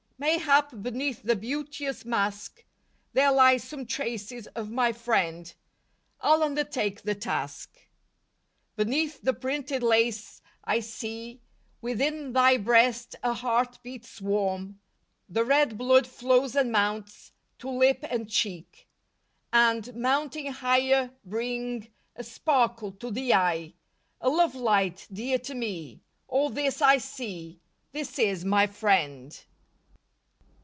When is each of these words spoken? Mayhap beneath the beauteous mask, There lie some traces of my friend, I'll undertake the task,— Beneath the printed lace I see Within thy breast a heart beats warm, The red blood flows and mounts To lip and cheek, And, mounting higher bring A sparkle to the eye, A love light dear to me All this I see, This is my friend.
Mayhap 0.23 0.83
beneath 0.83 1.23
the 1.23 1.35
beauteous 1.35 2.05
mask, 2.05 2.63
There 3.13 3.31
lie 3.31 3.57
some 3.57 3.87
traces 3.87 4.45
of 4.49 4.69
my 4.69 4.91
friend, 4.93 5.51
I'll 6.19 6.43
undertake 6.43 7.01
the 7.01 7.15
task,— 7.15 7.87
Beneath 8.75 9.19
the 9.23 9.33
printed 9.33 9.81
lace 9.81 10.39
I 10.63 10.81
see 10.81 11.41
Within 11.81 12.33
thy 12.33 12.57
breast 12.57 13.15
a 13.23 13.33
heart 13.33 13.79
beats 13.81 14.21
warm, 14.21 14.79
The 15.27 15.43
red 15.43 15.75
blood 15.75 16.05
flows 16.05 16.55
and 16.55 16.71
mounts 16.71 17.31
To 17.57 17.71
lip 17.71 18.05
and 18.07 18.29
cheek, 18.29 18.87
And, 19.51 19.91
mounting 19.95 20.51
higher 20.51 21.13
bring 21.25 21.89
A 22.15 22.23
sparkle 22.23 22.91
to 22.91 23.09
the 23.09 23.33
eye, 23.33 23.73
A 24.21 24.29
love 24.29 24.53
light 24.53 25.07
dear 25.11 25.39
to 25.39 25.55
me 25.55 25.99
All 26.27 26.51
this 26.51 26.79
I 26.79 26.99
see, 26.99 27.59
This 27.91 28.19
is 28.19 28.45
my 28.45 28.67
friend. 28.67 29.43